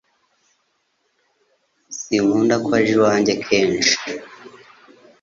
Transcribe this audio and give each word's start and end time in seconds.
Sinkunda 1.99 2.55
ko 2.63 2.69
aje 2.79 2.93
iwanjye 2.97 3.33
kenshi 3.45 3.95